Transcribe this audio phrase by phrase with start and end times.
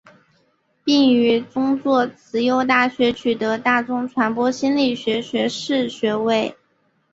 [0.83, 6.57] 并于宗座慈幼大学取得大众传播心理学学士学位。